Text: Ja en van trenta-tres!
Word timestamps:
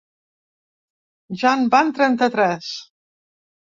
Ja 1.43 1.53
en 1.59 1.69
van 1.77 1.95
trenta-tres! 2.01 2.77